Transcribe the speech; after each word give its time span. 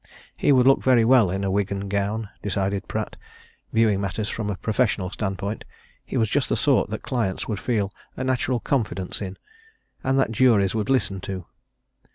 He 0.35 0.51
would 0.51 0.65
look 0.65 0.81
very 0.81 1.05
well 1.05 1.29
in 1.29 1.51
wig 1.51 1.71
and 1.71 1.87
gown, 1.87 2.29
decided 2.41 2.87
Pratt, 2.87 3.17
viewing 3.71 4.01
matters 4.01 4.29
from 4.29 4.49
a 4.49 4.55
professional 4.55 5.11
standpoint; 5.11 5.63
he 6.03 6.17
was 6.17 6.27
just 6.27 6.49
the 6.49 6.55
sort 6.55 6.89
that 6.89 7.03
clients 7.03 7.47
would 7.47 7.59
feel 7.59 7.93
a 8.17 8.23
natural 8.23 8.59
confidence 8.59 9.21
in, 9.21 9.37
and 10.03 10.17
that 10.19 10.31
juries 10.31 10.73
would 10.73 10.89
listen 10.89 11.21
to. 11.21 11.45